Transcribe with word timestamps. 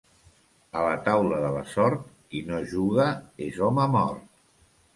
A 0.79 0.85
la 0.85 0.95
taula 1.07 1.41
de 1.43 1.51
la 1.57 1.61
sort, 1.75 2.09
qui 2.33 2.43
no 2.49 2.63
juga 2.73 3.07
és 3.49 3.63
home 3.69 3.89
mort. 3.99 4.29